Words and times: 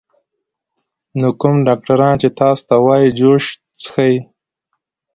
نو 1.19 1.29
کوم 1.39 1.55
ډاکټران 1.67 2.13
چې 2.21 2.29
تاسو 2.39 2.61
ته 2.69 2.75
وائي 2.85 3.07
جوس 3.19 3.45
څښئ 3.81 4.15